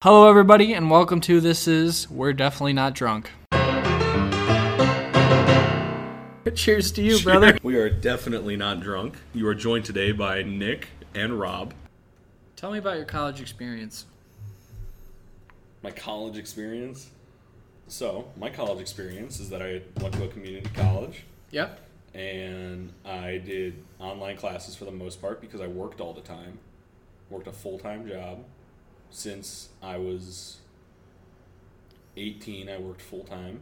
Hello, 0.00 0.28
everybody, 0.30 0.74
and 0.74 0.92
welcome 0.92 1.20
to 1.22 1.40
This 1.40 1.66
Is 1.66 2.08
We're 2.08 2.32
Definitely 2.32 2.72
Not 2.72 2.94
Drunk. 2.94 3.32
Cheers 6.54 6.92
to 6.92 7.02
you, 7.02 7.20
brother. 7.20 7.58
We 7.64 7.74
are 7.74 7.90
definitely 7.90 8.56
not 8.56 8.78
drunk. 8.78 9.16
You 9.34 9.48
are 9.48 9.56
joined 9.56 9.84
today 9.84 10.12
by 10.12 10.44
Nick 10.44 10.86
and 11.16 11.40
Rob. 11.40 11.74
Tell 12.54 12.70
me 12.70 12.78
about 12.78 12.94
your 12.96 13.06
college 13.06 13.40
experience. 13.40 14.06
My 15.82 15.90
college 15.90 16.38
experience. 16.38 17.10
So, 17.88 18.28
my 18.36 18.50
college 18.50 18.80
experience 18.80 19.40
is 19.40 19.50
that 19.50 19.62
I 19.62 19.82
went 20.00 20.14
to 20.14 20.22
a 20.22 20.28
community 20.28 20.70
college 20.76 21.24
Yep. 21.50 21.80
and 22.14 22.92
I 23.04 23.38
did 23.38 23.82
online 23.98 24.36
classes 24.36 24.76
for 24.76 24.84
the 24.84 24.92
most 24.92 25.20
part 25.20 25.40
because 25.40 25.60
I 25.60 25.66
worked 25.66 26.00
all 26.00 26.12
the 26.14 26.20
time. 26.20 26.60
Worked 27.30 27.48
a 27.48 27.52
full 27.52 27.80
time 27.80 28.06
job. 28.08 28.44
Since 29.10 29.70
I 29.82 29.96
was 29.96 30.58
18, 32.16 32.68
I 32.68 32.78
worked 32.78 33.02
full 33.02 33.24
time. 33.24 33.60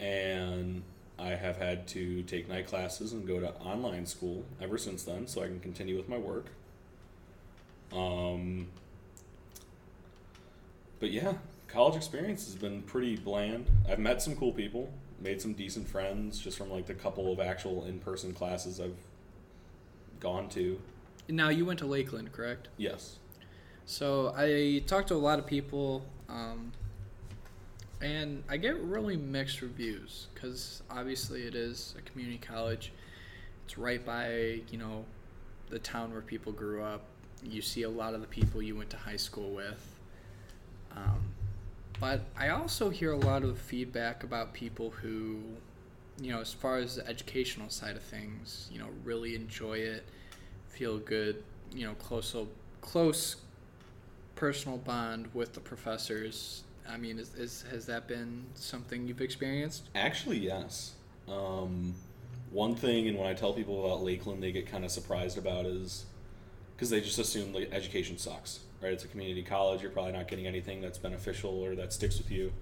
And 0.00 0.82
I 1.18 1.30
have 1.30 1.56
had 1.56 1.86
to 1.88 2.22
take 2.22 2.48
night 2.48 2.66
classes 2.66 3.12
and 3.12 3.26
go 3.26 3.38
to 3.38 3.52
online 3.60 4.06
school 4.06 4.44
ever 4.60 4.76
since 4.76 5.04
then 5.04 5.26
so 5.26 5.42
I 5.42 5.46
can 5.46 5.60
continue 5.60 5.96
with 5.96 6.08
my 6.08 6.18
work. 6.18 6.46
Um, 7.92 8.68
but 10.98 11.10
yeah, 11.10 11.34
college 11.68 11.96
experience 11.96 12.46
has 12.46 12.54
been 12.56 12.82
pretty 12.82 13.16
bland. 13.16 13.66
I've 13.88 13.98
met 13.98 14.22
some 14.22 14.34
cool 14.34 14.52
people, 14.52 14.90
made 15.20 15.40
some 15.40 15.52
decent 15.52 15.88
friends 15.88 16.40
just 16.40 16.58
from 16.58 16.70
like 16.70 16.86
the 16.86 16.94
couple 16.94 17.32
of 17.32 17.38
actual 17.38 17.84
in 17.84 18.00
person 18.00 18.32
classes 18.32 18.80
I've 18.80 18.96
gone 20.18 20.48
to. 20.50 20.80
Now, 21.28 21.50
you 21.50 21.64
went 21.64 21.78
to 21.80 21.86
Lakeland, 21.86 22.32
correct? 22.32 22.68
Yes. 22.76 23.18
So, 23.86 24.32
I 24.36 24.82
talked 24.86 25.08
to 25.08 25.14
a 25.14 25.16
lot 25.16 25.38
of 25.38 25.46
people, 25.46 26.04
um, 26.28 26.72
and 28.00 28.42
I 28.48 28.56
get 28.56 28.78
really 28.80 29.16
mixed 29.16 29.62
reviews 29.62 30.28
because 30.34 30.82
obviously 30.90 31.42
it 31.42 31.54
is 31.54 31.94
a 31.98 32.02
community 32.02 32.38
college. 32.38 32.92
It's 33.64 33.78
right 33.78 34.04
by, 34.04 34.60
you 34.70 34.78
know, 34.78 35.04
the 35.70 35.78
town 35.78 36.12
where 36.12 36.20
people 36.20 36.52
grew 36.52 36.82
up. 36.82 37.02
You 37.44 37.62
see 37.62 37.82
a 37.82 37.90
lot 37.90 38.14
of 38.14 38.20
the 38.20 38.26
people 38.26 38.62
you 38.62 38.76
went 38.76 38.90
to 38.90 38.96
high 38.96 39.16
school 39.16 39.50
with. 39.50 39.98
Um, 40.96 41.22
but 42.00 42.22
I 42.36 42.50
also 42.50 42.90
hear 42.90 43.12
a 43.12 43.16
lot 43.16 43.44
of 43.44 43.58
feedback 43.58 44.24
about 44.24 44.52
people 44.52 44.90
who, 44.90 45.38
you 46.20 46.32
know, 46.32 46.40
as 46.40 46.52
far 46.52 46.78
as 46.78 46.96
the 46.96 47.06
educational 47.08 47.70
side 47.70 47.96
of 47.96 48.02
things, 48.02 48.68
you 48.72 48.78
know, 48.78 48.88
really 49.04 49.34
enjoy 49.34 49.78
it, 49.78 50.04
feel 50.68 50.98
good, 50.98 51.42
you 51.74 51.86
know, 51.86 51.94
close, 51.94 52.34
close 52.80 53.36
personal 54.34 54.78
bond 54.78 55.28
with 55.34 55.52
the 55.52 55.60
professors. 55.60 56.62
I 56.88 56.96
mean, 56.96 57.18
is, 57.18 57.34
is 57.34 57.64
has 57.70 57.86
that 57.86 58.08
been 58.08 58.44
something 58.54 59.06
you've 59.06 59.20
experienced? 59.20 59.88
Actually, 59.94 60.38
yes. 60.38 60.92
Um, 61.28 61.94
one 62.50 62.74
thing, 62.74 63.08
and 63.08 63.18
when 63.18 63.26
I 63.26 63.34
tell 63.34 63.52
people 63.52 63.84
about 63.84 64.02
Lakeland, 64.02 64.42
they 64.42 64.52
get 64.52 64.66
kind 64.66 64.84
of 64.84 64.90
surprised 64.90 65.38
about 65.38 65.66
is 65.66 66.04
because 66.76 66.90
they 66.90 67.00
just 67.00 67.18
assume 67.18 67.52
like, 67.52 67.72
education 67.72 68.18
sucks, 68.18 68.60
right? 68.82 68.92
It's 68.92 69.04
a 69.04 69.08
community 69.08 69.42
college. 69.42 69.82
You're 69.82 69.90
probably 69.90 70.12
not 70.12 70.28
getting 70.28 70.46
anything 70.46 70.80
that's 70.80 70.98
beneficial 70.98 71.64
or 71.64 71.74
that 71.76 71.92
sticks 71.92 72.18
with 72.18 72.30
you. 72.30 72.52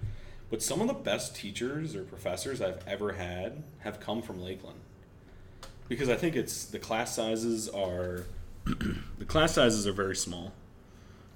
But 0.51 0.63
some 0.63 0.81
of 0.81 0.89
the 0.89 0.95
best 0.95 1.35
teachers 1.35 1.95
or 1.95 2.03
professors 2.03 2.61
I've 2.61 2.87
ever 2.87 3.13
had 3.13 3.63
have 3.79 4.01
come 4.01 4.21
from 4.21 4.43
Lakeland. 4.43 4.81
Because 5.89 6.09
I 6.09 6.17
think 6.17 6.37
it's 6.37 6.67
the 6.67 6.79
class 6.79 7.15
sizes 7.15 7.69
are 7.69 8.27
the 8.65 9.25
class 9.25 9.55
sizes 9.55 9.87
are 9.87 9.93
very 9.93 10.17
small. 10.17 10.53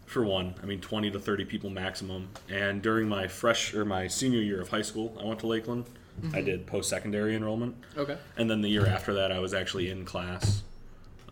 For 0.07 0.25
one, 0.25 0.55
I 0.63 0.67
mean 0.67 0.81
20 0.81 1.11
to 1.13 1.19
30 1.19 1.45
people 1.47 1.71
maximum. 1.71 2.29
And 2.49 2.83
during 2.83 3.09
my 3.09 3.27
fresh 3.27 3.75
or 3.75 3.85
my 3.85 4.07
senior 4.07 4.41
year 4.41 4.61
of 4.61 4.69
high 4.69 4.83
school, 4.83 5.17
I 5.21 5.25
went 5.25 5.41
to 5.41 5.47
Lakeland. 5.47 5.87
I 6.33 6.43
did 6.43 6.67
post 6.67 6.89
secondary 6.89 7.35
enrollment. 7.35 7.75
Okay. 7.97 8.17
And 8.37 8.49
then 8.49 8.61
the 8.61 8.69
year 8.69 8.87
after 8.87 9.15
that, 9.15 9.33
I 9.33 9.41
was 9.41 9.53
actually 9.53 9.91
in 9.91 10.05
class 10.05 10.63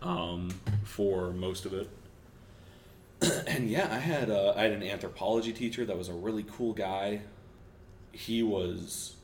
um, 0.01 0.49
for 0.83 1.31
most 1.31 1.65
of 1.65 1.73
it. 1.73 1.89
and 3.47 3.69
yeah, 3.69 3.87
I 3.89 3.99
had 3.99 4.29
uh, 4.29 4.53
I 4.55 4.63
had 4.63 4.71
an 4.71 4.83
anthropology 4.83 5.53
teacher 5.53 5.85
that 5.85 5.97
was 5.97 6.09
a 6.09 6.13
really 6.13 6.45
cool 6.51 6.73
guy. 6.73 7.21
He 8.11 8.43
was 8.43 9.15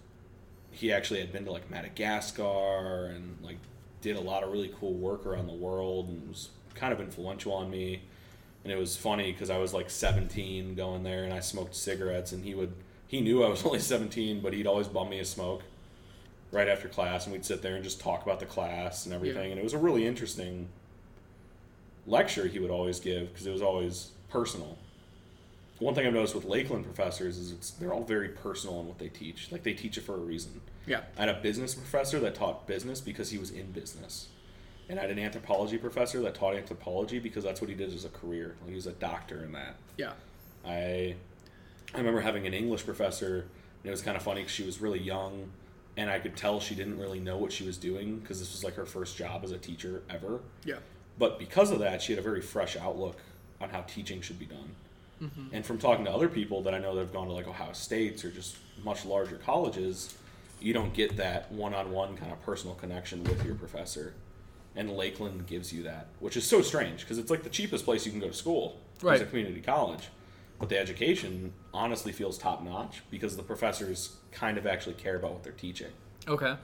he 0.71 0.93
actually 0.93 1.19
had 1.19 1.33
been 1.33 1.45
to 1.45 1.51
like 1.51 1.69
Madagascar 1.69 3.07
and 3.07 3.38
like 3.43 3.57
did 4.01 4.15
a 4.15 4.21
lot 4.21 4.43
of 4.43 4.51
really 4.51 4.73
cool 4.79 4.93
work 4.93 5.25
around 5.25 5.47
the 5.47 5.53
world 5.53 6.07
and 6.07 6.27
was 6.29 6.49
kind 6.73 6.93
of 6.93 7.01
influential 7.01 7.53
on 7.53 7.69
me. 7.69 8.01
And 8.63 8.73
it 8.73 8.77
was 8.77 8.97
funny 8.97 9.31
because 9.31 9.49
I 9.49 9.57
was 9.57 9.73
like 9.73 9.89
17 9.89 10.75
going 10.75 11.03
there 11.03 11.23
and 11.23 11.33
I 11.33 11.39
smoked 11.39 11.75
cigarettes 11.75 12.31
and 12.31 12.43
he 12.43 12.53
would 12.53 12.73
he 13.07 13.21
knew 13.21 13.43
I 13.43 13.49
was 13.49 13.65
only 13.65 13.79
17, 13.79 14.41
but 14.41 14.53
he'd 14.53 14.67
always 14.67 14.87
bum 14.87 15.09
me 15.09 15.19
a 15.19 15.25
smoke 15.25 15.63
right 16.51 16.67
after 16.67 16.87
class 16.87 17.25
and 17.25 17.33
we'd 17.33 17.45
sit 17.45 17.61
there 17.61 17.75
and 17.75 17.83
just 17.83 17.99
talk 17.99 18.23
about 18.23 18.39
the 18.39 18.45
class 18.45 19.05
and 19.05 19.13
everything. 19.13 19.45
Yeah. 19.45 19.51
and 19.51 19.59
it 19.59 19.63
was 19.63 19.73
a 19.73 19.77
really 19.77 20.05
interesting 20.05 20.67
lecture 22.07 22.47
he 22.47 22.59
would 22.59 22.71
always 22.71 22.99
give 22.99 23.31
because 23.31 23.45
it 23.45 23.51
was 23.51 23.61
always 23.61 24.11
personal. 24.29 24.77
One 25.79 25.95
thing 25.95 26.05
i've 26.05 26.13
noticed 26.13 26.35
with 26.35 26.43
lakeland 26.43 26.83
professors 26.83 27.37
is 27.37 27.51
it's 27.53 27.69
they're 27.71 27.93
all 27.93 28.03
very 28.03 28.29
personal 28.29 28.81
in 28.81 28.87
what 28.87 28.99
they 28.99 29.07
teach. 29.07 29.51
Like 29.51 29.63
they 29.63 29.73
teach 29.73 29.97
it 29.97 30.01
for 30.01 30.15
a 30.15 30.19
reason. 30.19 30.59
Yeah. 30.85 31.01
i 31.17 31.21
had 31.21 31.29
a 31.29 31.39
business 31.39 31.73
professor 31.75 32.19
that 32.19 32.35
taught 32.35 32.67
business 32.67 32.99
because 32.99 33.29
he 33.29 33.37
was 33.37 33.51
in 33.51 33.71
business 33.71 34.27
and 34.89 35.00
i 35.00 35.03
had 35.03 35.11
an 35.11 35.19
anthropology 35.19 35.77
professor 35.77 36.19
that 36.22 36.35
taught 36.35 36.55
anthropology 36.55 37.19
because 37.19 37.44
that's 37.44 37.61
what 37.61 37.69
he 37.69 37.75
did 37.75 37.94
as 37.94 38.03
a 38.05 38.09
career 38.09 38.55
like 38.61 38.69
he 38.69 38.75
was 38.75 38.88
a 38.88 38.91
doctor 38.94 39.44
in 39.44 39.51
that 39.53 39.75
Yeah. 39.97 40.13
I 40.66 41.16
I 41.94 41.97
remember 41.97 42.22
having 42.22 42.45
an 42.45 42.53
English 42.53 42.85
professor, 42.85 43.47
and 43.81 43.85
it 43.85 43.89
was 43.91 44.01
kind 44.01 44.16
of 44.16 44.22
funny 44.22 44.41
because 44.41 44.53
she 44.53 44.63
was 44.63 44.79
really 44.79 45.00
young, 45.00 45.50
and 45.97 46.09
I 46.09 46.19
could 46.19 46.35
tell 46.38 46.59
she 46.59 46.75
didn't 46.75 47.00
really 47.00 47.19
know 47.19 47.38
what 47.38 47.51
she 47.51 47.66
was 47.66 47.77
doing 47.77 48.19
because 48.19 48.39
this 48.39 48.51
was 48.51 48.63
like 48.63 48.75
her 48.75 48.85
first 48.85 49.17
job 49.17 49.44
as 49.44 49.51
a 49.51 49.57
teacher 49.57 50.03
ever. 50.09 50.41
Yeah. 50.63 50.75
But 51.17 51.39
because 51.39 51.71
of 51.71 51.79
that, 51.79 52.01
she 52.01 52.11
had 52.13 52.19
a 52.19 52.21
very 52.21 52.41
fresh 52.41 52.77
outlook 52.77 53.17
on 53.59 53.69
how 53.69 53.81
teaching 53.81 54.21
should 54.21 54.38
be 54.38 54.45
done. 54.45 54.75
Mm-hmm. 55.21 55.47
And 55.51 55.66
from 55.66 55.79
talking 55.79 56.06
to 56.06 56.11
other 56.11 56.29
people 56.29 56.61
that 56.63 56.73
I 56.73 56.77
know 56.77 56.94
that 56.94 57.01
have 57.01 57.13
gone 57.13 57.27
to 57.27 57.33
like 57.33 57.47
Ohio 57.47 57.73
States 57.73 58.23
or 58.23 58.29
just 58.31 58.57
much 58.83 59.03
larger 59.03 59.38
colleges, 59.38 60.16
you 60.61 60.73
don't 60.73 60.94
get 60.94 61.17
that 61.17 61.51
one-on-one 61.51 62.17
kind 62.17 62.31
of 62.31 62.41
personal 62.44 62.75
connection 62.75 63.23
with 63.23 63.44
your 63.44 63.56
professor. 63.56 64.13
And 64.75 64.91
Lakeland 64.96 65.47
gives 65.47 65.74
you 65.74 65.84
that, 65.84 66.07
which 66.19 66.38
is 66.38 66.46
so 66.46 66.62
strange 66.62 67.02
because 67.02 67.18
it's 67.18 67.30
like 67.31 67.44
the 67.44 67.50
cheapest 67.50 67.85
place 67.85 68.06
you 68.06 68.12
can 68.12 68.19
go 68.22 68.28
to 68.28 68.34
school 68.34 68.80
as 69.07 69.22
a 69.22 69.25
community 69.25 69.62
college. 69.62 70.09
But 70.59 70.69
the 70.69 70.78
education 70.78 71.53
honestly 71.74 72.12
feels 72.12 72.38
top 72.38 72.63
notch 72.63 73.02
because 73.09 73.35
the 73.38 73.44
professors 73.44 74.18
kind 74.31 74.57
of 74.57 74.68
actually 74.68 74.96
care 74.96 75.16
about 75.16 75.31
what 75.31 75.44
they're 75.44 75.53
teaching. 75.53 75.91
Okay. 76.28 76.56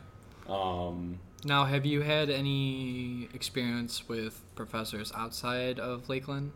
Um, 0.50 1.20
Now, 1.44 1.64
have 1.66 1.86
you 1.86 2.02
had 2.02 2.30
any 2.30 3.30
experience 3.34 4.08
with 4.08 4.42
professors 4.56 5.12
outside 5.16 5.80
of 5.80 6.10
Lakeland, 6.10 6.52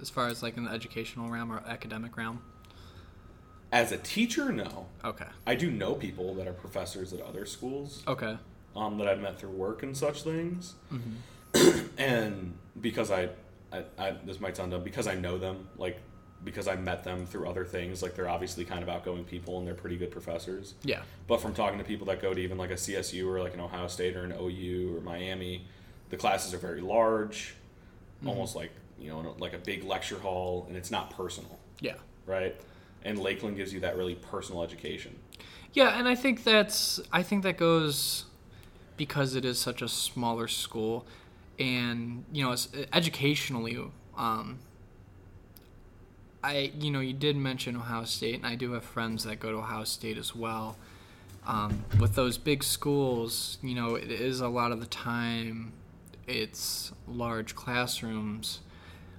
as 0.00 0.10
far 0.10 0.28
as 0.28 0.42
like 0.42 0.56
in 0.56 0.64
the 0.64 0.70
educational 0.70 1.30
realm 1.30 1.50
or 1.50 1.62
academic 1.66 2.16
realm? 2.16 2.42
as 3.72 3.90
a 3.92 3.98
teacher, 3.98 4.52
no. 4.52 4.86
Okay. 5.04 5.26
I 5.46 5.54
do 5.54 5.70
know 5.70 5.94
people 5.94 6.34
that 6.34 6.46
are 6.46 6.52
professors 6.52 7.12
at 7.12 7.20
other 7.20 7.44
schools 7.46 8.02
Okay. 8.06 8.38
Um, 8.76 8.98
that 8.98 9.08
I've 9.08 9.20
met 9.20 9.38
through 9.38 9.50
work 9.50 9.82
and 9.82 9.96
such 9.96 10.22
things. 10.22 10.74
Mm-hmm. 10.92 11.86
and 11.98 12.54
because 12.80 13.10
I, 13.10 13.30
I, 13.72 13.84
I, 13.98 14.10
this 14.24 14.40
might 14.40 14.56
sound 14.56 14.70
dumb, 14.72 14.84
because 14.84 15.06
I 15.06 15.14
know 15.14 15.38
them, 15.38 15.68
like, 15.76 15.98
because 16.44 16.68
I 16.68 16.76
met 16.76 17.02
them 17.02 17.26
through 17.26 17.48
other 17.48 17.64
things, 17.64 18.02
like, 18.02 18.14
they're 18.14 18.28
obviously 18.28 18.64
kind 18.64 18.82
of 18.82 18.88
outgoing 18.88 19.24
people 19.24 19.58
and 19.58 19.66
they're 19.66 19.74
pretty 19.74 19.96
good 19.96 20.10
professors. 20.10 20.74
Yeah. 20.82 21.02
But 21.26 21.40
from 21.40 21.54
talking 21.54 21.78
to 21.78 21.84
people 21.84 22.06
that 22.06 22.20
go 22.20 22.34
to 22.34 22.40
even 22.40 22.58
like 22.58 22.70
a 22.70 22.74
CSU 22.74 23.26
or 23.26 23.40
like 23.40 23.54
an 23.54 23.60
Ohio 23.60 23.86
State 23.88 24.16
or 24.16 24.22
an 24.24 24.32
OU 24.38 24.96
or 24.96 25.00
Miami, 25.00 25.66
the 26.10 26.16
classes 26.16 26.54
are 26.54 26.58
very 26.58 26.80
large, 26.80 27.54
almost 28.24 28.54
like 28.54 28.70
you 28.98 29.10
know 29.10 29.34
like 29.38 29.52
a 29.54 29.58
big 29.58 29.82
lecture 29.84 30.18
hall, 30.18 30.66
and 30.68 30.76
it's 30.76 30.90
not 30.90 31.10
personal, 31.10 31.58
Yeah. 31.80 31.94
right? 32.26 32.54
And 33.04 33.18
Lakeland 33.18 33.56
gives 33.56 33.72
you 33.72 33.80
that 33.80 33.96
really 33.96 34.14
personal 34.14 34.62
education. 34.62 35.16
Yeah, 35.72 35.98
and 35.98 36.06
I 36.08 36.14
think 36.14 36.44
that's 36.44 37.00
I 37.12 37.22
think 37.22 37.42
that 37.42 37.56
goes 37.56 38.24
because 38.96 39.34
it 39.34 39.44
is 39.44 39.58
such 39.58 39.82
a 39.82 39.88
smaller 39.88 40.48
school, 40.48 41.06
and 41.58 42.24
you 42.32 42.44
know, 42.44 42.52
it's, 42.52 42.68
educationally, 42.92 43.78
um, 44.16 44.58
I 46.42 46.72
you 46.78 46.90
know 46.90 47.00
you 47.00 47.12
did 47.12 47.36
mention 47.36 47.76
Ohio 47.76 48.04
State, 48.04 48.36
and 48.36 48.46
I 48.46 48.54
do 48.54 48.72
have 48.72 48.84
friends 48.84 49.24
that 49.24 49.40
go 49.40 49.50
to 49.50 49.58
Ohio 49.58 49.84
State 49.84 50.18
as 50.18 50.34
well. 50.34 50.76
Um, 51.46 51.84
with 52.00 52.16
those 52.16 52.38
big 52.38 52.64
schools, 52.64 53.58
you 53.62 53.74
know, 53.76 53.94
it 53.94 54.10
is 54.10 54.40
a 54.40 54.48
lot 54.48 54.72
of 54.72 54.80
the 54.80 54.86
time 54.86 55.72
it's 56.26 56.92
large 57.06 57.54
classrooms. 57.54 58.60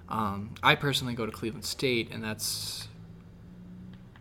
Um, 0.09 0.56
I 0.63 0.75
personally 0.75 1.13
go 1.13 1.25
to 1.25 1.31
Cleveland 1.31 1.65
State, 1.65 2.12
and 2.12 2.24
that's 2.24 2.88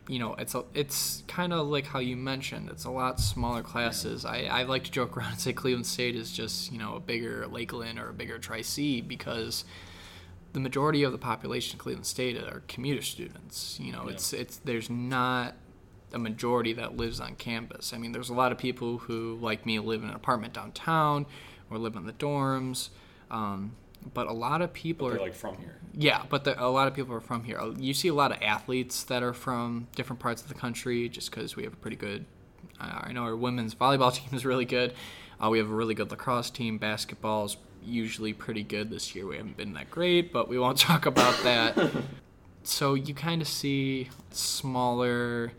you 0.08 0.18
know, 0.18 0.34
it's 0.34 0.54
a, 0.54 0.64
it's 0.74 1.24
kind 1.26 1.52
of 1.52 1.66
like 1.66 1.86
how 1.86 1.98
you 1.98 2.16
mentioned. 2.16 2.68
It's 2.70 2.84
a 2.84 2.90
lot 2.90 3.18
smaller 3.20 3.62
classes. 3.62 4.24
I, 4.24 4.42
I 4.44 4.62
like 4.62 4.84
to 4.84 4.90
joke 4.90 5.16
around 5.16 5.32
and 5.32 5.40
say 5.40 5.52
Cleveland 5.52 5.86
State 5.86 6.14
is 6.16 6.32
just 6.32 6.72
you 6.72 6.78
know 6.78 6.94
a 6.96 7.00
bigger 7.00 7.46
Lakeland 7.46 7.98
or 7.98 8.10
a 8.10 8.12
bigger 8.14 8.38
Tri 8.38 8.62
C 8.62 9.00
because 9.00 9.64
the 10.52 10.60
majority 10.60 11.02
of 11.02 11.12
the 11.12 11.18
population 11.18 11.76
of 11.76 11.82
Cleveland 11.82 12.06
State 12.06 12.36
are 12.36 12.62
commuter 12.68 13.02
students. 13.02 13.78
You 13.80 13.92
know, 13.92 14.04
Yeah. 14.06 14.12
it's 14.14 14.32
it's 14.32 14.56
there's 14.58 14.88
not 14.88 15.54
a 16.12 16.18
majority 16.18 16.72
that 16.74 16.96
lives 16.96 17.18
on 17.20 17.34
campus. 17.34 17.92
I 17.92 17.98
mean, 17.98 18.12
there's 18.12 18.30
a 18.30 18.34
lot 18.34 18.52
of 18.52 18.58
people 18.58 18.98
who, 18.98 19.36
like 19.42 19.66
me, 19.66 19.78
live 19.80 20.02
in 20.02 20.08
an 20.08 20.14
apartment 20.14 20.54
downtown 20.54 21.26
or 21.68 21.78
live 21.78 21.96
in 21.96 22.06
the 22.06 22.12
dorms. 22.12 22.90
Um, 23.28 23.72
but 24.14 24.26
a 24.26 24.32
lot 24.32 24.62
of 24.62 24.72
people 24.72 25.08
They're 25.10 25.18
like 25.18 25.34
from 25.34 25.56
here. 25.58 25.76
yeah, 25.94 26.22
but 26.28 26.44
the, 26.44 26.62
a 26.62 26.68
lot 26.68 26.88
of 26.88 26.94
people 26.94 27.14
are 27.14 27.20
from 27.20 27.44
here. 27.44 27.60
You 27.78 27.94
see 27.94 28.08
a 28.08 28.14
lot 28.14 28.32
of 28.32 28.42
athletes 28.42 29.04
that 29.04 29.22
are 29.22 29.32
from 29.34 29.88
different 29.94 30.20
parts 30.20 30.42
of 30.42 30.48
the 30.48 30.54
country 30.54 31.08
just 31.08 31.30
because 31.30 31.56
we 31.56 31.64
have 31.64 31.72
a 31.72 31.76
pretty 31.76 31.96
good. 31.96 32.24
Uh, 32.80 33.00
I 33.04 33.12
know 33.12 33.22
our 33.22 33.36
women's 33.36 33.74
volleyball 33.74 34.14
team 34.14 34.28
is 34.32 34.44
really 34.44 34.64
good. 34.64 34.92
Uh, 35.42 35.50
we 35.50 35.58
have 35.58 35.70
a 35.70 35.74
really 35.74 35.94
good 35.94 36.10
lacrosse 36.10 36.50
team. 36.50 36.78
Basketball 36.78 37.44
is 37.46 37.56
usually 37.84 38.32
pretty 38.32 38.62
good. 38.62 38.90
This 38.90 39.14
year 39.14 39.26
we 39.26 39.36
haven't 39.36 39.56
been 39.56 39.72
that 39.74 39.90
great, 39.90 40.32
but 40.32 40.48
we 40.48 40.58
won't 40.58 40.78
talk 40.90 41.06
about 41.06 41.38
that. 41.42 41.76
so 42.62 42.94
you 42.94 43.14
kind 43.14 43.40
of 43.42 43.48
see 43.48 44.08
smaller. 44.30 45.52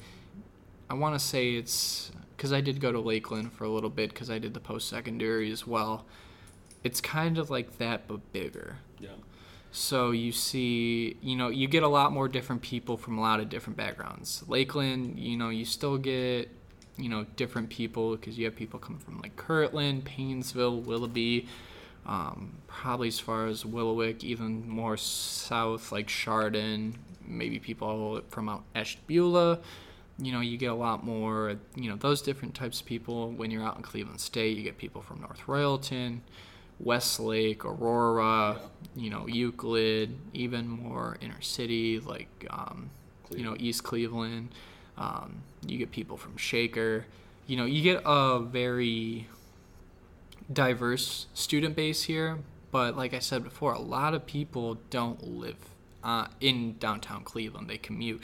I 0.89 0.93
want 0.93 1.15
to 1.15 1.19
say 1.19 1.55
it's 1.55 2.11
because 2.35 2.53
I 2.53 2.61
did 2.61 2.79
go 2.79 2.91
to 2.91 2.99
Lakeland 2.99 3.51
for 3.53 3.63
a 3.63 3.69
little 3.69 3.89
bit 3.89 4.09
because 4.11 4.29
I 4.29 4.39
did 4.39 4.53
the 4.53 4.59
post 4.59 4.87
secondary 4.89 5.51
as 5.51 5.65
well. 5.67 6.05
It's 6.87 7.01
kind 7.01 7.37
of 7.37 7.49
like 7.49 7.77
that, 7.79 8.07
but 8.07 8.31
bigger. 8.31 8.77
Yeah. 8.97 9.09
So 9.71 10.11
you 10.11 10.31
see, 10.31 11.17
you 11.21 11.35
know, 11.35 11.49
you 11.49 11.67
get 11.67 11.83
a 11.83 11.87
lot 11.87 12.13
more 12.13 12.27
different 12.27 12.61
people 12.61 12.95
from 12.95 13.17
a 13.17 13.21
lot 13.21 13.41
of 13.41 13.49
different 13.49 13.75
backgrounds. 13.75 14.43
Lakeland, 14.47 15.19
you 15.19 15.37
know, 15.37 15.49
you 15.49 15.65
still 15.65 15.97
get, 15.97 16.49
you 16.97 17.09
know, 17.09 17.25
different 17.35 17.69
people 17.69 18.15
because 18.15 18.37
you 18.37 18.45
have 18.45 18.55
people 18.55 18.79
coming 18.79 18.99
from 18.99 19.19
like 19.19 19.35
Kirtland, 19.35 20.05
Painesville, 20.05 20.79
Willoughby, 20.79 21.47
um, 22.05 22.53
probably 22.67 23.09
as 23.09 23.19
far 23.19 23.47
as 23.47 23.65
Willowick, 23.65 24.23
even 24.23 24.67
more 24.67 24.95
south 24.95 25.91
like 25.91 26.07
Chardon, 26.07 26.95
maybe 27.27 27.59
people 27.59 28.21
from 28.29 28.47
out 28.49 28.63
Ashtabula. 28.73 29.59
You 30.19 30.31
know, 30.31 30.39
you 30.39 30.57
get 30.57 30.71
a 30.71 30.75
lot 30.75 31.05
more, 31.05 31.57
you 31.75 31.89
know, 31.89 31.97
those 31.97 32.23
different 32.23 32.55
types 32.55 32.79
of 32.79 32.87
people. 32.87 33.29
When 33.31 33.51
you're 33.51 33.63
out 33.63 33.75
in 33.75 33.83
Cleveland 33.83 34.21
State, 34.21 34.57
you 34.57 34.63
get 34.63 34.77
people 34.77 35.01
from 35.01 35.21
North 35.21 35.41
Royalton, 35.45 36.21
Westlake, 36.79 37.65
Aurora, 37.65 38.59
you 38.95 39.09
know, 39.09 39.27
Euclid, 39.27 40.15
even 40.33 40.67
more 40.67 41.17
inner 41.21 41.41
city, 41.41 41.99
like, 41.99 42.45
um, 42.49 42.89
you 43.31 43.43
know, 43.43 43.55
East 43.59 43.83
Cleveland. 43.83 44.49
Um, 44.97 45.41
you 45.65 45.77
get 45.77 45.91
people 45.91 46.17
from 46.17 46.37
Shaker. 46.37 47.05
You 47.47 47.57
know, 47.57 47.65
you 47.65 47.81
get 47.81 48.01
a 48.05 48.39
very 48.39 49.27
diverse 50.51 51.27
student 51.33 51.75
base 51.75 52.03
here. 52.03 52.39
But 52.71 52.97
like 52.97 53.13
I 53.13 53.19
said 53.19 53.43
before, 53.43 53.73
a 53.73 53.79
lot 53.79 54.13
of 54.13 54.25
people 54.25 54.77
don't 54.89 55.23
live 55.23 55.57
uh, 56.03 56.27
in 56.39 56.77
downtown 56.77 57.23
Cleveland. 57.23 57.69
They 57.69 57.77
commute. 57.77 58.23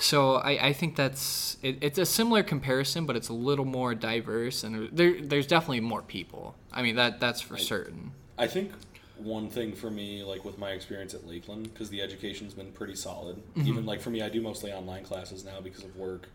So 0.00 0.36
I, 0.36 0.68
I 0.68 0.72
think 0.72 0.96
that's 0.96 1.58
it, 1.62 1.78
it's 1.80 1.98
a 1.98 2.06
similar 2.06 2.42
comparison, 2.42 3.06
but 3.06 3.16
it's 3.16 3.28
a 3.28 3.34
little 3.34 3.66
more 3.66 3.94
diverse, 3.94 4.64
and 4.64 4.88
there, 4.92 5.20
there's 5.20 5.46
definitely 5.46 5.80
more 5.80 6.02
people. 6.02 6.54
I 6.72 6.82
mean 6.82 6.96
that 6.96 7.20
that's 7.20 7.40
for 7.40 7.58
certain. 7.58 8.12
I 8.38 8.46
think 8.46 8.72
one 9.18 9.50
thing 9.50 9.74
for 9.74 9.90
me, 9.90 10.24
like 10.24 10.44
with 10.44 10.58
my 10.58 10.70
experience 10.70 11.14
at 11.14 11.26
Lakeland, 11.26 11.72
because 11.72 11.90
the 11.90 12.00
education's 12.00 12.54
been 12.54 12.72
pretty 12.72 12.96
solid. 12.96 13.36
Mm-hmm. 13.36 13.68
Even 13.68 13.86
like 13.86 14.00
for 14.00 14.10
me, 14.10 14.22
I 14.22 14.28
do 14.28 14.40
mostly 14.40 14.72
online 14.72 15.04
classes 15.04 15.44
now 15.44 15.60
because 15.60 15.84
of 15.84 15.94
work. 15.96 16.28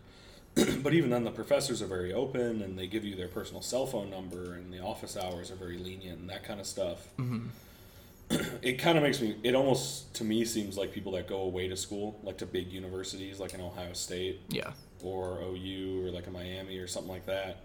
but 0.84 0.94
even 0.94 1.10
then, 1.10 1.24
the 1.24 1.32
professors 1.32 1.82
are 1.82 1.88
very 1.88 2.14
open 2.14 2.62
and 2.62 2.78
they 2.78 2.88
give 2.88 3.04
you 3.04 3.16
their 3.16 3.28
personal 3.28 3.62
cell 3.62 3.86
phone 3.86 4.10
number, 4.10 4.54
and 4.54 4.72
the 4.72 4.80
office 4.80 5.18
hours 5.18 5.52
are 5.52 5.56
very 5.56 5.78
lenient 5.78 6.20
and 6.20 6.30
that 6.30 6.44
kind 6.44 6.60
of 6.60 6.68
stuff. 6.68 7.08
Mm-hmm. 7.18 7.48
it 8.62 8.74
kind 8.80 8.98
of 8.98 9.04
makes 9.04 9.22
me. 9.22 9.36
It 9.44 9.56
almost 9.56 10.14
to 10.16 10.24
me 10.24 10.46
seems 10.46 10.78
like 10.78 10.92
people 10.92 11.12
that 11.14 11.28
go 11.28 11.42
away 11.42 11.68
to 11.68 11.76
school, 11.78 12.20
like 12.24 12.38
to 12.40 12.46
big 12.46 12.72
universities, 12.72 13.40
like 13.40 13.54
in 13.54 13.62
Ohio 13.62 13.94
State 13.94 14.42
Yeah, 14.50 14.72
or 15.04 15.40
OU 15.42 16.06
or 16.08 16.12
like 16.12 16.28
a 16.28 16.32
Miami 16.32 16.78
or 16.78 16.88
something 16.88 17.12
like 17.12 17.26
that. 17.28 17.58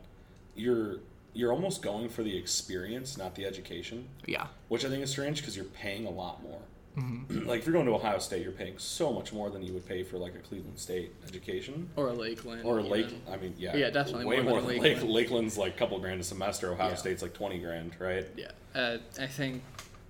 You're 0.55 0.97
you're 1.33 1.53
almost 1.53 1.81
going 1.83 2.09
for 2.09 2.23
the 2.25 2.37
experience, 2.37 3.17
not 3.17 3.37
the 3.37 3.47
education 3.47 4.09
yeah, 4.27 4.49
which 4.69 4.85
I 4.85 4.89
think 4.89 5.03
is 5.05 5.11
strange 5.11 5.41
because 5.41 5.55
you're 5.57 5.65
paying 5.67 6.07
a 6.07 6.11
lot 6.11 6.43
more. 6.43 6.61
Mm-hmm. 6.99 7.47
like 7.49 7.61
if 7.61 7.67
you're 7.67 7.73
going 7.73 7.87
to 7.87 7.93
Ohio 7.95 8.19
State, 8.19 8.43
you're 8.43 8.51
paying 8.53 8.75
so 8.77 9.13
much 9.13 9.33
more 9.33 9.49
than 9.49 9.63
you 9.63 9.73
would 9.73 9.87
pay 9.87 10.03
for 10.03 10.19
like 10.19 10.35
a 10.35 10.39
Cleveland 10.41 10.79
State 10.79 11.13
education 11.27 11.89
or 11.97 12.09
a 12.09 12.13
Lakeland, 12.13 12.65
or 12.65 12.81
even. 12.81 12.91
Lake. 12.91 13.15
I 13.31 13.37
mean, 13.37 13.55
yeah, 13.57 13.77
Yeah, 13.77 13.91
definitely 13.91 14.25
way 14.27 14.41
more 14.41 14.45
more. 14.55 14.61
than 14.61 14.71
than 14.75 14.81
Lakeland. 14.83 15.03
Lake, 15.13 15.31
Lakeland's 15.31 15.57
like 15.57 15.77
a 15.77 15.79
couple 15.79 15.99
grand 16.01 16.21
a 16.21 16.25
semester. 16.25 16.73
Ohio 16.73 16.89
Yeah. 16.91 16.95
State's 16.97 17.23
like 17.23 17.33
twenty 17.33 17.59
grand, 17.61 17.93
right? 18.01 18.27
Yeah, 18.37 18.51
uh, 18.75 18.99
I 19.21 19.29
think 19.29 19.63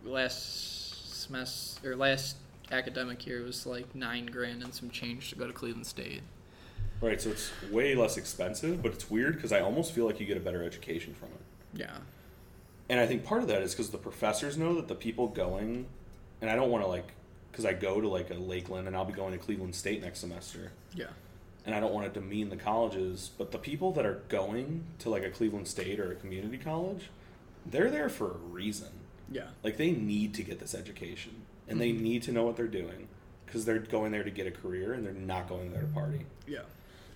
last 0.05 1.23
semester 1.23 1.93
or 1.93 1.97
last 1.97 2.37
academic 2.71 3.27
year 3.27 3.43
was 3.43 3.67
like 3.67 3.95
nine 3.95 4.27
grand 4.27 4.63
and 4.63 4.75
some 4.75 4.91
change 4.91 5.31
to 5.31 5.37
go 5.37 5.47
to 5.47 5.53
Cleveland 5.53 5.87
State. 5.87 6.23
Right. 7.01 7.21
So 7.21 7.31
it's 7.31 7.51
way 7.71 7.95
less 7.95 8.17
expensive, 8.17 8.83
but 8.83 8.93
it's 8.93 9.11
weird 9.11 9.35
because 9.37 9.53
I 9.53 9.61
almost 9.61 9.93
feel 9.93 10.07
like 10.07 10.21
you 10.21 10.27
get 10.27 10.37
a 10.37 10.41
better 10.41 10.63
education 10.63 11.15
from 11.15 11.29
it. 11.29 11.41
Yeah, 11.73 11.99
And 12.89 12.99
I 12.99 13.07
think 13.07 13.25
part 13.25 13.43
of 13.43 13.49
that 13.49 13.63
is 13.63 13.73
because 13.73 13.91
the 13.91 13.99
professors 13.99 14.59
know 14.59 14.75
that 14.75 14.89
the 14.89 14.95
people 14.97 15.29
going, 15.29 15.87
and 16.41 16.51
I 16.51 16.57
don't 16.57 16.71
want 16.71 16.83
to 16.85 16.89
like, 16.89 17.13
because 17.51 17.65
I 17.65 17.73
go 17.73 18.01
to 18.01 18.09
like 18.09 18.31
a 18.31 18.35
Lakeland 18.35 18.87
and 18.89 18.97
I'll 18.97 19.05
be 19.05 19.13
going 19.13 19.33
to 19.33 19.39
Cleveland 19.39 19.75
State 19.75 20.03
next 20.03 20.19
semester. 20.21 20.73
yeah, 20.95 21.07
and 21.65 21.75
I 21.75 21.81
don't 21.81 21.93
want 21.93 22.13
to 22.13 22.21
demean 22.21 22.49
the 22.49 22.57
colleges, 22.57 23.31
but 23.39 23.53
the 23.53 23.59
people 23.59 23.93
that 23.93 24.05
are 24.05 24.23
going 24.29 24.83
to 24.99 25.11
like 25.11 25.25
a 25.25 25.31
Cleveland 25.31 25.69
State 25.69 26.01
or 26.01 26.11
a 26.11 26.17
community 26.17 26.59
college, 26.59 27.11
they're 27.65 27.91
there 27.91 28.09
for 28.09 28.33
a 28.33 28.37
reason. 28.37 28.89
Yeah, 29.31 29.49
Like 29.63 29.77
they 29.77 29.93
need 29.93 30.35
to 30.35 30.43
get 30.43 30.59
this 30.59 30.75
education 30.75 31.43
and 31.69 31.81
they 31.81 31.93
need 31.93 32.23
to 32.25 32.33
know 32.33 32.43
what 32.45 32.57
they're 32.57 32.67
doing 32.67 33.09
because 33.47 33.65
they're 33.65 33.79
going 33.79 34.13
there 34.13 34.25
to 34.25 34.31
get 34.31 34.47
a 34.47 34.51
career 34.51 34.93
and 34.93 35.05
they're 35.05 35.13
not 35.13 35.49
going 35.49 35.73
there 35.73 35.83
to 35.83 35.87
party. 35.89 36.27
yeah, 36.47 36.61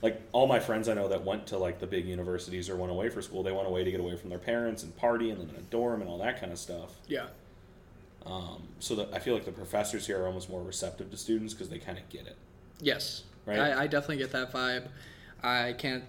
Like 0.02 0.20
all 0.32 0.46
my 0.46 0.60
friends 0.60 0.88
I 0.88 0.94
know 0.94 1.08
that 1.08 1.24
went 1.24 1.46
to 1.48 1.58
like 1.58 1.80
the 1.80 1.86
big 1.86 2.06
universities 2.06 2.68
or 2.70 2.76
went 2.76 2.90
away 2.92 3.08
for 3.08 3.20
school, 3.22 3.42
they 3.42 3.52
went 3.52 3.66
away 3.66 3.84
to 3.84 3.90
get 3.90 4.00
away 4.00 4.16
from 4.16 4.30
their 4.30 4.38
parents 4.38 4.82
and 4.82 4.96
party 4.96 5.30
and 5.30 5.38
live 5.40 5.48
in 5.50 5.56
a 5.56 5.62
dorm 5.62 6.00
and 6.00 6.08
all 6.10 6.18
that 6.18 6.40
kind 6.40 6.52
of 6.52 6.58
stuff. 6.58 6.90
yeah, 7.08 7.26
Um, 8.26 8.62
so 8.80 8.94
that 8.96 9.08
I 9.12 9.18
feel 9.18 9.34
like 9.34 9.44
the 9.44 9.52
professors 9.52 10.06
here 10.06 10.22
are 10.22 10.26
almost 10.26 10.48
more 10.48 10.62
receptive 10.62 11.10
to 11.10 11.16
students 11.16 11.52
because 11.54 11.68
they 11.68 11.78
kind 11.78 11.98
of 11.98 12.08
get 12.08 12.26
it. 12.26 12.36
yes. 12.80 13.24
Right. 13.46 13.58
I, 13.58 13.82
I 13.82 13.86
definitely 13.88 14.16
get 14.18 14.32
that 14.32 14.52
vibe. 14.54 14.88
I 15.42 15.74
can't 15.76 16.04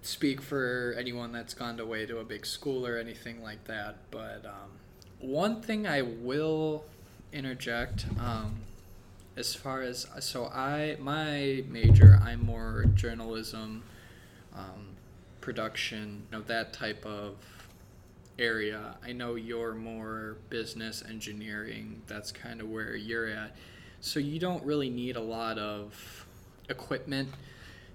speak 0.00 0.40
for 0.40 0.94
anyone 0.98 1.30
that's 1.32 1.52
gone 1.52 1.78
away 1.78 2.06
to 2.06 2.16
a 2.18 2.24
big 2.24 2.46
school 2.46 2.86
or 2.86 2.96
anything 2.96 3.42
like 3.42 3.64
that, 3.64 3.98
but 4.10 4.46
um, 4.46 4.70
one 5.22 5.62
thing 5.62 5.86
I 5.86 6.02
will 6.02 6.84
interject. 7.32 8.06
Um, 8.18 8.56
as 9.36 9.54
far 9.54 9.80
as 9.80 10.06
so 10.20 10.46
I 10.46 10.96
my 11.00 11.64
major 11.68 12.20
I'm 12.22 12.44
more 12.44 12.84
journalism, 12.94 13.82
um, 14.54 14.88
production, 15.40 16.26
you 16.30 16.38
know 16.38 16.44
that 16.44 16.72
type 16.72 17.06
of 17.06 17.36
area. 18.38 18.96
I 19.04 19.12
know 19.12 19.36
you're 19.36 19.74
more 19.74 20.36
business 20.50 21.02
engineering. 21.08 22.02
That's 22.06 22.32
kind 22.32 22.60
of 22.60 22.68
where 22.68 22.94
you're 22.96 23.28
at. 23.28 23.56
So 24.00 24.18
you 24.20 24.38
don't 24.38 24.64
really 24.64 24.90
need 24.90 25.16
a 25.16 25.20
lot 25.20 25.58
of 25.58 26.26
equipment. 26.68 27.28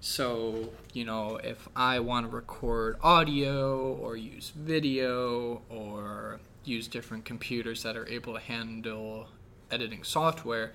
So, 0.00 0.70
you 0.92 1.04
know, 1.04 1.36
if 1.42 1.68
I 1.74 2.00
want 2.00 2.30
to 2.30 2.34
record 2.34 2.96
audio 3.02 3.94
or 3.94 4.16
use 4.16 4.52
video 4.56 5.62
or 5.68 6.40
use 6.64 6.88
different 6.88 7.24
computers 7.24 7.82
that 7.82 7.96
are 7.96 8.08
able 8.08 8.34
to 8.34 8.40
handle 8.40 9.28
editing 9.70 10.04
software, 10.04 10.72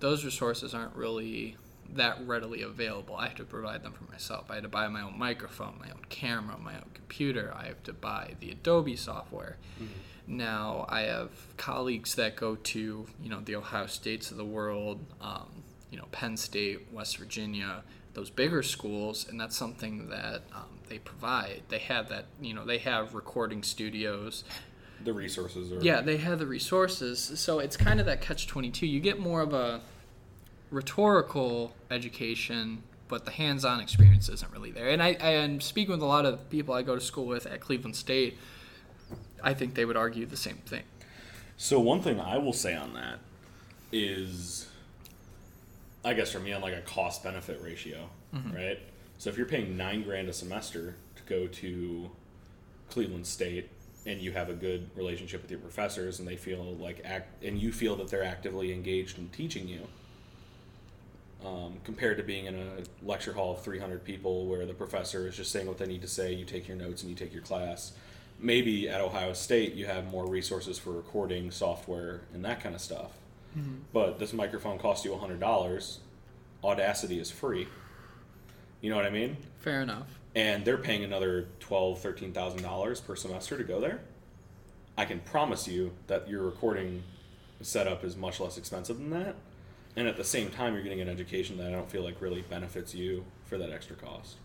those 0.00 0.24
resources 0.24 0.74
aren't 0.74 0.94
really 0.94 1.56
that 1.94 2.18
readily 2.26 2.62
available. 2.62 3.14
I 3.16 3.28
have 3.28 3.36
to 3.36 3.44
provide 3.44 3.82
them 3.82 3.92
for 3.92 4.10
myself. 4.10 4.50
I 4.50 4.54
had 4.54 4.62
to 4.64 4.68
buy 4.68 4.88
my 4.88 5.02
own 5.02 5.18
microphone, 5.18 5.74
my 5.78 5.90
own 5.90 6.04
camera, 6.08 6.56
my 6.58 6.74
own 6.74 6.90
computer. 6.94 7.52
I 7.56 7.66
have 7.66 7.82
to 7.84 7.92
buy 7.92 8.34
the 8.40 8.50
Adobe 8.50 8.96
software. 8.96 9.58
Now 10.26 10.86
I 10.88 11.02
have 11.02 11.30
colleagues 11.56 12.14
that 12.14 12.36
go 12.36 12.56
to 12.56 13.06
you 13.22 13.28
know 13.28 13.40
the 13.40 13.56
Ohio 13.56 13.86
States 13.86 14.30
of 14.30 14.36
the 14.38 14.44
world, 14.44 15.04
um, 15.20 15.62
you 15.90 15.98
know 15.98 16.06
Penn 16.12 16.36
State, 16.36 16.88
West 16.92 17.18
Virginia, 17.18 17.82
those 18.14 18.30
bigger 18.30 18.62
schools, 18.62 19.26
and 19.28 19.38
that's 19.38 19.56
something 19.56 20.08
that 20.08 20.42
um, 20.54 20.78
they 20.88 20.98
provide. 20.98 21.62
They 21.68 21.78
have 21.78 22.08
that 22.08 22.26
you 22.40 22.54
know 22.54 22.64
they 22.64 22.78
have 22.78 23.14
recording 23.14 23.62
studios. 23.62 24.44
The 25.04 25.12
resources 25.12 25.72
are 25.72 25.80
Yeah, 25.80 26.00
they 26.00 26.16
have 26.16 26.38
the 26.38 26.46
resources. 26.46 27.32
So 27.38 27.58
it's 27.58 27.76
kind 27.76 28.00
of 28.00 28.06
that 28.06 28.20
catch 28.20 28.46
twenty 28.46 28.70
two. 28.70 28.86
You 28.86 29.00
get 29.00 29.18
more 29.18 29.40
of 29.40 29.52
a 29.52 29.80
rhetorical 30.70 31.74
education, 31.90 32.82
but 33.08 33.24
the 33.24 33.30
hands 33.30 33.64
on 33.64 33.80
experience 33.80 34.28
isn't 34.28 34.52
really 34.52 34.72
there. 34.72 34.88
And 34.88 35.02
I, 35.02 35.10
am 35.10 35.60
speaking 35.60 35.92
with 35.92 36.02
a 36.02 36.06
lot 36.06 36.26
of 36.26 36.50
people 36.50 36.74
I 36.74 36.82
go 36.82 36.94
to 36.94 37.00
school 37.00 37.26
with 37.26 37.46
at 37.46 37.60
Cleveland 37.60 37.96
State. 37.96 38.38
I 39.42 39.54
think 39.54 39.74
they 39.74 39.84
would 39.84 39.96
argue 39.96 40.26
the 40.26 40.36
same 40.36 40.56
thing. 40.66 40.82
So 41.56 41.78
one 41.78 42.00
thing 42.00 42.18
I 42.18 42.38
will 42.38 42.52
say 42.52 42.74
on 42.74 42.94
that 42.94 43.20
is, 43.92 44.68
I 46.04 46.14
guess 46.14 46.32
for 46.32 46.40
me 46.40 46.52
on 46.52 46.62
like 46.62 46.74
a 46.74 46.80
cost 46.80 47.22
benefit 47.22 47.60
ratio, 47.62 48.08
mm-hmm. 48.34 48.54
right? 48.54 48.78
So 49.18 49.30
if 49.30 49.36
you're 49.36 49.46
paying 49.46 49.76
nine 49.76 50.02
grand 50.02 50.28
a 50.28 50.32
semester 50.32 50.96
to 51.16 51.22
go 51.26 51.46
to 51.46 52.10
Cleveland 52.90 53.26
State, 53.26 53.70
and 54.06 54.20
you 54.20 54.32
have 54.32 54.48
a 54.50 54.54
good 54.54 54.88
relationship 54.96 55.40
with 55.42 55.50
your 55.50 55.60
professors 55.60 56.18
and 56.18 56.28
they 56.28 56.36
feel 56.36 56.74
like 56.74 57.00
act 57.04 57.42
and 57.44 57.58
you 57.58 57.72
feel 57.72 57.96
that 57.96 58.08
they're 58.08 58.24
actively 58.24 58.72
engaged 58.72 59.18
in 59.18 59.28
teaching 59.30 59.66
you 59.68 59.86
um, 61.44 61.74
compared 61.84 62.16
to 62.16 62.22
being 62.22 62.46
in 62.46 62.54
a 62.54 63.06
lecture 63.06 63.32
hall 63.32 63.52
of 63.52 63.62
300 63.62 64.04
people 64.04 64.46
where 64.46 64.64
the 64.66 64.74
professor 64.74 65.26
is 65.28 65.36
just 65.36 65.50
saying 65.52 65.66
what 65.66 65.78
they 65.78 65.86
need 65.86 66.02
to 66.02 66.08
say 66.08 66.32
you 66.32 66.44
take 66.44 66.66
your 66.68 66.76
notes 66.76 67.02
and 67.02 67.10
you 67.10 67.16
take 67.16 67.32
your 67.32 67.42
class 67.42 67.92
maybe 68.38 68.88
at 68.88 69.00
ohio 69.00 69.32
state 69.32 69.74
you 69.74 69.86
have 69.86 70.06
more 70.10 70.26
resources 70.26 70.78
for 70.78 70.90
recording 70.90 71.50
software 71.50 72.20
and 72.32 72.44
that 72.44 72.60
kind 72.62 72.74
of 72.74 72.80
stuff 72.80 73.10
Mm-hmm. 73.56 73.74
but 73.92 74.18
this 74.18 74.32
microphone 74.32 74.80
costs 74.80 75.04
you 75.04 75.12
$100 75.12 75.98
audacity 76.64 77.20
is 77.20 77.30
free 77.30 77.68
you 78.80 78.90
know 78.90 78.96
what 78.96 79.04
i 79.04 79.10
mean 79.10 79.36
Fair 79.60 79.80
enough. 79.80 80.08
And 80.34 80.64
they're 80.64 80.78
paying 80.78 81.04
another 81.04 81.48
twelve, 81.60 82.00
thirteen 82.00 82.32
thousand 82.32 82.62
dollars 82.62 83.00
per 83.00 83.16
semester 83.16 83.56
to 83.56 83.64
go 83.64 83.80
there, 83.80 84.00
I 84.96 85.04
can 85.04 85.20
promise 85.20 85.68
you 85.68 85.92
that 86.06 86.28
your 86.28 86.42
recording 86.42 87.02
setup 87.60 88.04
is 88.04 88.16
much 88.16 88.40
less 88.40 88.58
expensive 88.58 88.98
than 88.98 89.10
that. 89.10 89.36
And 89.96 90.08
at 90.08 90.16
the 90.16 90.24
same 90.24 90.50
time, 90.50 90.74
you're 90.74 90.82
getting 90.82 91.00
an 91.00 91.08
education 91.08 91.56
that 91.58 91.68
I 91.68 91.70
don't 91.70 91.88
feel 91.90 92.02
like 92.02 92.20
really 92.20 92.42
benefits 92.42 92.94
you 92.94 93.24
for 93.44 93.58
that 93.58 93.70
extra 93.70 93.94
cost. 93.96 94.36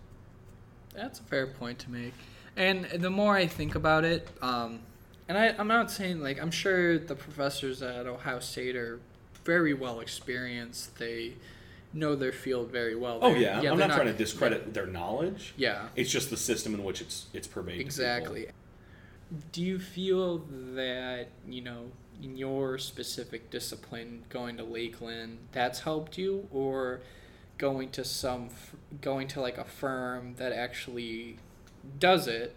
That's 0.93 1.19
a 1.19 1.23
fair 1.23 1.47
point 1.47 1.79
to 1.79 1.91
make. 1.91 2.13
And 2.55 2.85
the 2.85 3.09
more 3.09 3.35
I 3.35 3.47
think 3.47 3.75
about 3.75 4.03
it, 4.03 4.27
um, 4.41 4.81
and 5.27 5.37
I, 5.37 5.55
I'm 5.57 5.67
not 5.67 5.91
saying 5.91 6.21
like 6.21 6.41
I'm 6.41 6.51
sure 6.51 6.97
the 6.99 7.15
professors 7.15 7.81
at 7.81 8.05
Ohio 8.05 8.39
State 8.39 8.75
are 8.75 8.99
very 9.43 9.73
well 9.73 9.99
experienced. 9.99 10.97
They 10.97 11.33
know 11.93 12.15
their 12.15 12.31
field 12.31 12.71
very 12.71 12.95
well. 12.95 13.19
Oh 13.21 13.31
They're- 13.33 13.41
yeah, 13.41 13.57
I'm 13.57 13.77
they're 13.77 13.87
not, 13.87 13.95
trying 13.95 14.07
to 14.07 14.13
discredit 14.13 14.73
their 14.73 14.85
knowledge. 14.85 15.53
Yeah, 15.57 15.87
It's 15.95 16.11
just 16.11 16.29
the 16.29 16.37
system 16.37 16.73
in 16.75 16.83
which 16.83 17.01
it's 17.01 17.27
it's 17.33 17.47
pervaded. 17.47 17.79
to 17.79 17.83
people. 17.83 17.87
exactly. 17.87 18.47
Do 19.51 19.63
you 19.63 19.79
feel 19.79 20.39
that 20.75 21.27
you 21.47 21.61
know 21.61 21.91
in 22.21 22.35
your 22.37 22.77
specific 22.77 23.49
discipline, 23.49 24.23
going 24.29 24.57
to 24.57 24.63
Lakeland, 24.63 25.37
that's 25.51 25.79
helped 25.81 26.17
you, 26.17 26.47
or 26.51 26.99
going 27.57 27.89
to 27.91 28.03
some 28.03 28.49
going 29.01 29.27
to 29.29 29.41
like 29.41 29.57
a 29.57 29.63
firm 29.63 30.35
that 30.37 30.51
actually 30.51 31.37
does 31.99 32.27
it 32.27 32.55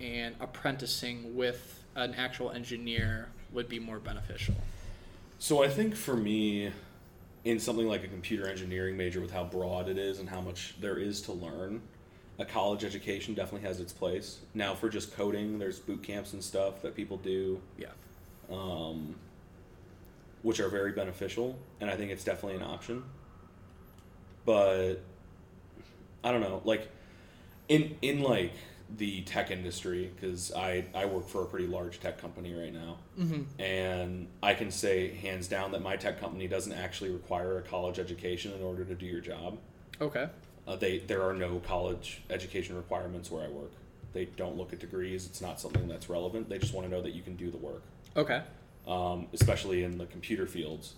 and 0.00 0.34
apprenticing 0.40 1.36
with 1.36 1.84
an 1.94 2.14
actual 2.14 2.50
engineer 2.50 3.28
would 3.52 3.68
be 3.68 3.78
more 3.78 3.98
beneficial? 3.98 4.54
So 5.38 5.62
I 5.62 5.68
think 5.68 5.94
for 5.96 6.16
me, 6.16 6.70
in 7.44 7.58
something 7.58 7.88
like 7.88 8.04
a 8.04 8.08
computer 8.08 8.48
engineering 8.48 8.96
major 8.96 9.20
with 9.20 9.30
how 9.30 9.44
broad 9.44 9.88
it 9.88 9.98
is 9.98 10.18
and 10.18 10.28
how 10.28 10.40
much 10.40 10.74
there 10.80 10.98
is 10.98 11.22
to 11.22 11.32
learn, 11.32 11.80
a 12.38 12.44
college 12.44 12.84
education 12.84 13.34
definitely 13.34 13.66
has 13.66 13.80
its 13.80 13.92
place. 13.92 14.38
Now, 14.54 14.74
for 14.74 14.88
just 14.88 15.14
coding, 15.14 15.58
there's 15.58 15.78
boot 15.78 16.02
camps 16.02 16.32
and 16.32 16.42
stuff 16.42 16.82
that 16.82 16.94
people 16.94 17.16
do, 17.18 17.60
Yeah. 17.78 17.88
um, 18.50 19.14
which 20.42 20.60
are 20.60 20.68
very 20.68 20.92
beneficial, 20.92 21.58
and 21.80 21.90
I 21.90 21.96
think 21.96 22.10
it's 22.10 22.24
definitely 22.24 22.56
an 22.56 22.64
option. 22.64 23.04
But 24.46 24.96
I 26.24 26.32
don't 26.32 26.40
know, 26.40 26.62
like 26.64 26.88
in 27.68 27.96
in 28.02 28.22
like 28.22 28.52
the 28.96 29.22
tech 29.22 29.50
industry, 29.50 30.10
because 30.14 30.52
I 30.52 30.84
I 30.94 31.04
work 31.06 31.28
for 31.28 31.42
a 31.42 31.46
pretty 31.46 31.66
large 31.66 32.00
tech 32.00 32.18
company 32.18 32.52
right 32.54 32.72
now 32.72 32.98
Mm-hmm. 33.18 33.42
and 33.62 34.26
I 34.42 34.54
can 34.54 34.70
say 34.70 35.14
hands 35.16 35.46
down 35.48 35.72
that 35.72 35.82
my 35.82 35.96
tech 35.96 36.20
company 36.20 36.48
doesn't 36.48 36.72
actually 36.72 37.10
require 37.10 37.58
a 37.58 37.62
college 37.62 37.98
education 37.98 38.52
in 38.52 38.62
order 38.62 38.84
to 38.84 38.94
do 38.94 39.06
your 39.06 39.20
job. 39.20 39.58
Okay. 40.00 40.28
Uh, 40.66 40.76
they 40.76 40.98
there 40.98 41.22
are 41.22 41.34
no 41.34 41.58
college 41.60 42.22
education 42.30 42.76
requirements 42.76 43.30
where 43.30 43.44
I 43.44 43.48
work. 43.48 43.72
They 44.12 44.24
don't 44.24 44.56
look 44.56 44.72
at 44.72 44.80
degrees. 44.80 45.26
It's 45.26 45.40
not 45.40 45.60
something 45.60 45.86
that's 45.86 46.08
relevant. 46.08 46.48
They 46.48 46.58
just 46.58 46.74
want 46.74 46.86
to 46.88 46.90
know 46.90 47.02
that 47.02 47.12
you 47.14 47.22
can 47.22 47.36
do 47.36 47.50
the 47.50 47.56
work, 47.58 47.82
Okay. 48.16 48.42
um, 48.88 49.28
especially 49.32 49.84
in 49.84 49.98
the 49.98 50.06
computer 50.06 50.46
fields. 50.46 50.94